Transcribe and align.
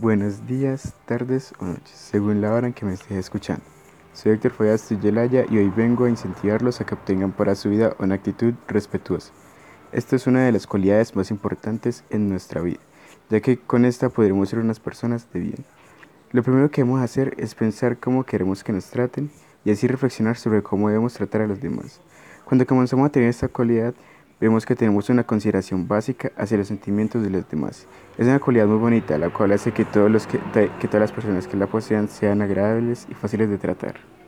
Buenos 0.00 0.46
días, 0.46 0.94
tardes 1.04 1.52
o 1.58 1.66
noches, 1.66 1.90
según 1.90 2.40
la 2.40 2.54
hora 2.54 2.66
en 2.66 2.72
que 2.72 2.86
me 2.86 2.94
estés 2.94 3.18
escuchando. 3.18 3.62
Soy 4.14 4.32
Héctor 4.32 4.52
Foyas 4.52 4.88
Tuyelaya 4.88 5.44
y 5.50 5.58
hoy 5.58 5.68
vengo 5.68 6.06
a 6.06 6.08
incentivarlos 6.08 6.80
a 6.80 6.86
que 6.86 6.94
obtengan 6.94 7.32
para 7.32 7.54
su 7.54 7.68
vida 7.68 7.94
una 7.98 8.14
actitud 8.14 8.54
respetuosa. 8.66 9.30
Esto 9.92 10.16
es 10.16 10.26
una 10.26 10.42
de 10.42 10.52
las 10.52 10.66
cualidades 10.66 11.14
más 11.16 11.30
importantes 11.30 12.02
en 12.08 12.30
nuestra 12.30 12.62
vida, 12.62 12.78
ya 13.28 13.42
que 13.42 13.58
con 13.58 13.84
esta 13.84 14.08
podremos 14.08 14.48
ser 14.48 14.60
unas 14.60 14.80
personas 14.80 15.30
de 15.34 15.40
bien. 15.40 15.64
Lo 16.32 16.42
primero 16.42 16.70
que 16.70 16.80
debemos 16.80 17.02
hacer 17.02 17.34
es 17.36 17.54
pensar 17.54 17.98
cómo 17.98 18.24
queremos 18.24 18.64
que 18.64 18.72
nos 18.72 18.86
traten 18.86 19.30
y 19.66 19.70
así 19.70 19.86
reflexionar 19.86 20.38
sobre 20.38 20.62
cómo 20.62 20.88
debemos 20.88 21.12
tratar 21.12 21.42
a 21.42 21.46
los 21.46 21.60
demás. 21.60 22.00
Cuando 22.46 22.64
comenzamos 22.64 23.06
a 23.06 23.12
tener 23.12 23.28
esta 23.28 23.48
cualidad, 23.48 23.92
vemos 24.40 24.64
que 24.64 24.74
tenemos 24.74 25.10
una 25.10 25.24
consideración 25.24 25.86
básica 25.86 26.32
hacia 26.36 26.56
los 26.56 26.68
sentimientos 26.68 27.22
de 27.22 27.30
los 27.30 27.48
demás. 27.48 27.86
Es 28.16 28.26
una 28.26 28.40
cualidad 28.40 28.66
muy 28.66 28.78
bonita, 28.78 29.18
la 29.18 29.30
cual 29.30 29.52
hace 29.52 29.72
que, 29.72 29.84
todos 29.84 30.10
los 30.10 30.26
que, 30.26 30.40
que 30.80 30.88
todas 30.88 31.00
las 31.00 31.12
personas 31.12 31.46
que 31.46 31.56
la 31.56 31.66
posean 31.66 32.08
sean 32.08 32.42
agradables 32.42 33.06
y 33.10 33.14
fáciles 33.14 33.50
de 33.50 33.58
tratar. 33.58 34.19